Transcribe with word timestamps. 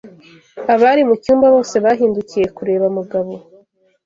Abari 0.73 1.01
mucyumba 1.09 1.45
bose 1.55 1.75
bahindukiye 1.85 2.45
kureba 2.57 2.85
Mugabo. 2.97 3.31